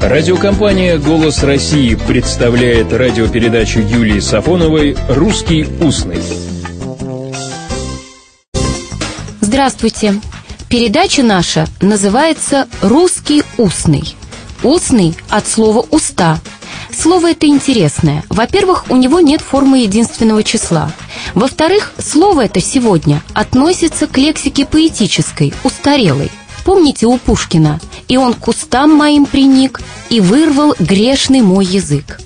[0.00, 6.22] Радиокомпания «Голос России» представляет радиопередачу Юлии Сафоновой «Русский устный».
[9.40, 10.20] Здравствуйте.
[10.68, 14.14] Передача наша называется «Русский устный».
[14.62, 16.38] Устный от слова «уста».
[16.96, 18.22] Слово это интересное.
[18.28, 20.92] Во-первых, у него нет формы единственного числа.
[21.34, 26.30] Во-вторых, слово это сегодня относится к лексике поэтической, устарелой.
[26.64, 29.80] Помните у Пушкина «И он к кустам моим приник,
[30.10, 32.18] и вырвал грешный мой язык».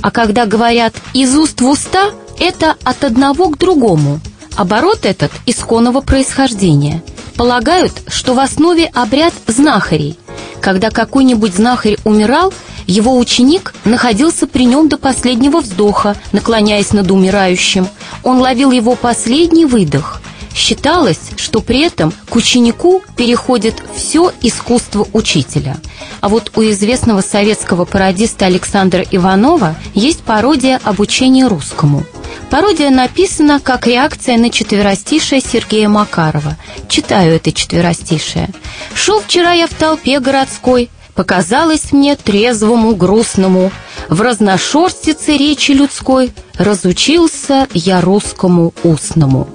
[0.00, 4.20] А когда говорят «из уст в уста», это от одного к другому.
[4.56, 7.02] Оборот этот исконного происхождения.
[7.36, 10.18] Полагают, что в основе обряд знахарей.
[10.60, 12.52] Когда какой-нибудь знахарь умирал,
[12.86, 17.88] его ученик находился при нем до последнего вздоха, наклоняясь над умирающим.
[18.22, 20.20] Он ловил его последний выдох.
[20.54, 25.76] Считалось, что при этом к ученику переходит все искусство учителя.
[26.20, 32.04] А вот у известного советского пародиста Александра Иванова есть пародия обучения русскому.
[32.50, 36.56] Пародия написана как реакция на четверостишее Сергея Макарова.
[36.88, 38.48] Читаю это четверостишее.
[38.94, 43.72] «Шел вчера я в толпе городской, показалось мне трезвому, грустному.
[44.08, 49.48] В разношерстице речи людской разучился я русскому устному».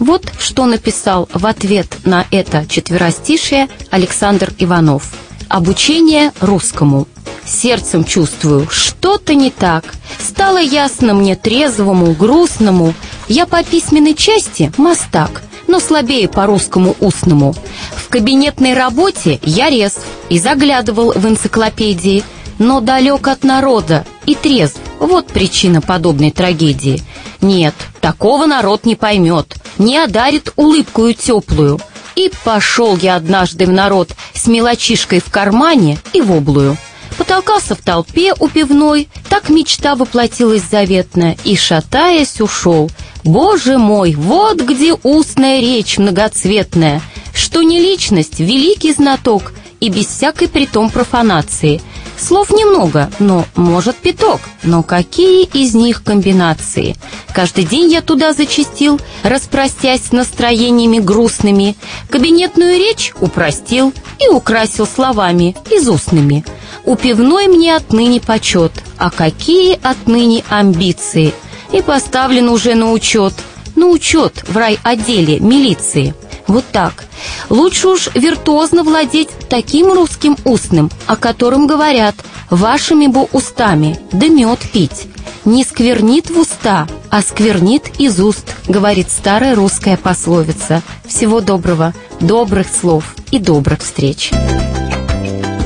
[0.00, 5.12] Вот что написал в ответ на это четверостишее Александр Иванов.
[5.48, 7.06] Обучение русскому.
[7.44, 9.84] Сердцем чувствую, что-то не так.
[10.18, 12.94] Стало ясно мне трезвому, грустному.
[13.28, 17.54] Я по письменной части мастак, но слабее по русскому устному.
[17.94, 22.24] В кабинетной работе я резв и заглядывал в энциклопедии,
[22.58, 24.78] но далек от народа и трезв.
[24.98, 27.02] Вот причина подобной трагедии.
[27.42, 31.80] Нет, такого народ не поймет не одарит улыбкую теплую.
[32.14, 36.76] И пошел я однажды в народ с мелочишкой в кармане и в облую.
[37.16, 42.90] Потолкался в толпе у пивной, так мечта воплотилась заветная, и, шатаясь, ушел.
[43.24, 47.02] Боже мой, вот где устная речь многоцветная,
[47.34, 51.80] что не личность, великий знаток, и без всякой притом профанации.
[52.20, 54.40] Слов немного, но может пяток.
[54.62, 56.94] Но какие из них комбинации?
[57.34, 61.76] Каждый день я туда зачастил, распростясь с настроениями грустными.
[62.10, 66.44] Кабинетную речь упростил и украсил словами изустными.
[66.84, 71.32] У пивной мне отныне почет, а какие отныне амбиции.
[71.72, 73.32] И поставлен уже на учет,
[73.76, 76.14] на учет в райотделе милиции.
[76.46, 77.06] Вот так.
[77.50, 82.14] Лучше уж виртуозно владеть таким русским устным, о котором говорят
[82.48, 85.08] «вашими бы устами, да мед пить».
[85.44, 90.82] Не сквернит в уста, а сквернит из уст, говорит старая русская пословица.
[91.06, 94.30] Всего доброго, добрых слов и добрых встреч.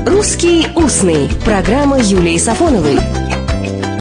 [0.06, 2.99] «Русский устный»– программа Юлии Сафоновой–